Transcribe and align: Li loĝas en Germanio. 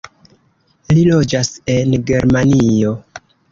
Li 0.99 1.03
loĝas 1.09 1.53
en 1.75 1.95
Germanio. 2.09 2.97